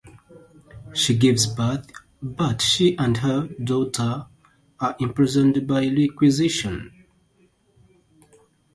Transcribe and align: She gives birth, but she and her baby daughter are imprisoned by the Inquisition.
She 0.95 1.15
gives 1.15 1.45
birth, 1.45 1.91
but 2.23 2.59
she 2.59 2.97
and 2.97 3.17
her 3.17 3.41
baby 3.43 3.63
daughter 3.65 4.25
are 4.79 4.95
imprisoned 4.99 5.67
by 5.67 5.81
the 5.81 6.05
Inquisition. 6.05 7.05